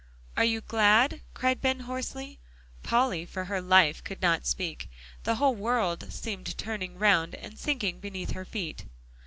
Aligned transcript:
"Are 0.35 0.43
you 0.43 0.61
glad?" 0.61 1.21
cried 1.35 1.61
Ben 1.61 1.81
hoarsely. 1.81 2.39
Polly 2.81 3.23
for 3.23 3.45
her 3.45 3.61
life 3.61 4.03
could 4.03 4.19
not 4.19 4.47
speak. 4.47 4.89
The 5.25 5.35
whole 5.35 5.53
world 5.53 6.11
seemed 6.11 6.57
turning 6.57 6.97
round, 6.97 7.35
and 7.35 7.55
sinking 7.59 7.99
beneath 7.99 8.31
her 8.31 8.43
feet. 8.43 8.85